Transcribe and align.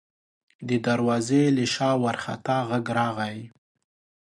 د 0.67 0.69
دروازې 0.87 1.43
له 1.55 1.65
شا 1.73 1.89
وارخطا 2.03 2.57
غږ 2.69 2.85
راغی: 2.99 3.39